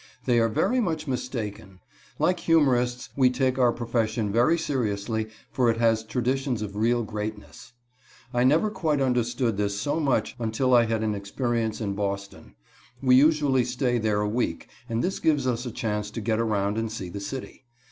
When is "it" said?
5.69-5.77